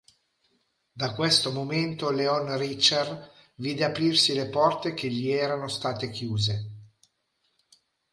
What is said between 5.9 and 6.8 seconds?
chiuse.